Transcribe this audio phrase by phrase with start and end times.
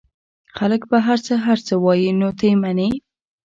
[0.57, 2.89] خلک به هرڅه هرڅه وايي نو ته يې منې؟